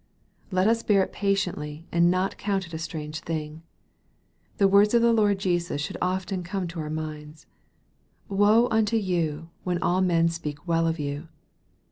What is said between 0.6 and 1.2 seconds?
us bear it